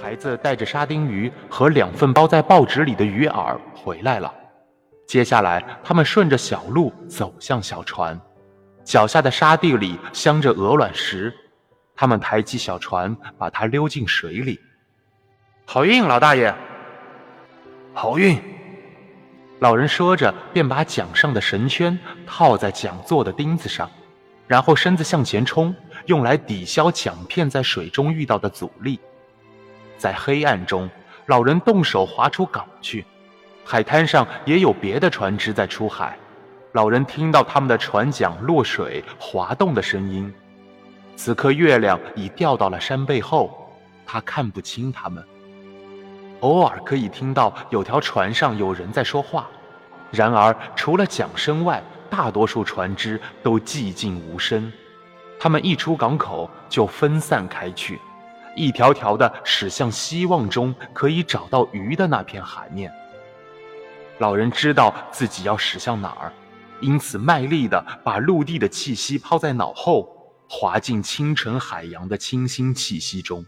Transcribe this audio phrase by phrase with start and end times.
[0.00, 4.32] 孩子带着沙丁鱼和两份包在报纸里的鱼饵回来了。
[5.06, 8.18] 接下来，他们顺着小路走向小船，
[8.82, 11.34] 脚下的沙地里镶着鹅卵石。
[11.94, 14.58] 他们抬起小船，把它溜进水里。
[15.66, 16.54] 好运，老大爷！
[17.92, 18.40] 好运！
[19.58, 23.90] 老人说着，便把桨上的绳圈套在桨座的钉子上，
[24.46, 25.74] 然后身子向前冲，
[26.06, 28.98] 用来抵消桨片在水中遇到的阻力。
[30.00, 30.88] 在黑暗中，
[31.26, 33.04] 老人动手划出港去。
[33.66, 36.16] 海滩上也有别的船只在出海。
[36.72, 40.32] 老人听到他们的船桨落水滑动的声音。
[41.16, 43.70] 此刻月亮已掉到了山背后，
[44.06, 45.22] 他看不清他们。
[46.40, 49.46] 偶尔可以听到有条船上有人在说话，
[50.10, 54.72] 然而除了桨声外，大多数船只都寂静无声。
[55.38, 58.00] 他们一出港口就分散开去。
[58.60, 62.92] 一条条的驶向希望中可以找到鱼的那片海面。
[64.18, 66.32] 老人知道自己要驶向哪儿，
[66.82, 70.14] 因此卖力地把陆地的气息抛在脑后，
[70.46, 73.42] 滑进清晨海洋的清新气息中。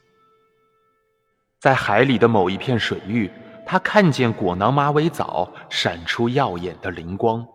[1.60, 3.30] 在海里的某一片水域，
[3.66, 7.46] 他看见果囊马尾藻闪出耀眼的灵光。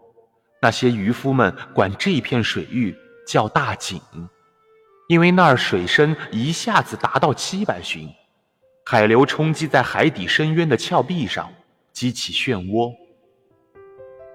[0.62, 2.96] 那些渔夫们管这片水域
[3.28, 4.00] 叫大井。
[5.08, 8.10] 因为那儿水深一下子达到七百寻，
[8.86, 11.50] 海流冲击在海底深渊的峭壁上，
[11.94, 12.94] 激起漩涡。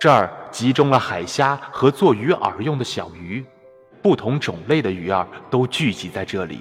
[0.01, 3.45] 这儿集中了海虾和做鱼饵用的小鱼，
[4.01, 6.61] 不同种类的鱼儿都聚集在这里。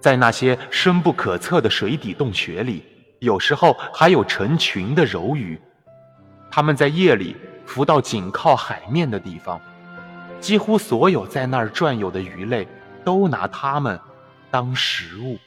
[0.00, 2.84] 在那些深不可测的水底洞穴里，
[3.18, 5.60] 有时候还有成群的柔鱼，
[6.48, 9.60] 它们在夜里浮到紧靠海面的地方。
[10.40, 12.68] 几乎所有在那儿转悠的鱼类。
[13.04, 13.98] 都拿它们
[14.50, 15.38] 当食物。